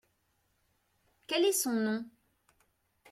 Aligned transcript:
Quel 1.27 1.45
est 1.45 1.51
son 1.51 1.73
nom? 1.73 2.05